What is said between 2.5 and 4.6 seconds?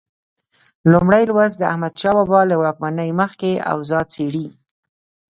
له واکمنۍ مخکې اوضاع څېړي.